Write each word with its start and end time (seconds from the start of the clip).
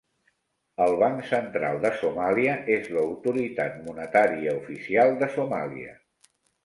El 0.85 0.93
Banc 1.01 1.19
Central 1.31 1.77
de 1.83 1.91
Somàlia 1.99 2.55
és 2.77 2.89
l'autoritat 2.95 3.77
monetària 3.91 4.57
oficial 4.63 5.15
de 5.21 5.29
Somàlia. 5.37 5.95